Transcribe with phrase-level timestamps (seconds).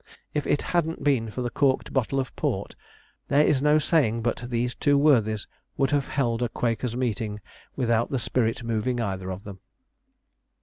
[0.33, 2.75] If it hadn't been for the corked bottle of port,
[3.27, 7.39] there is no saying but these two worthies would have held a Quakers' meeting
[7.75, 9.59] without the 'spirit' moving either of them.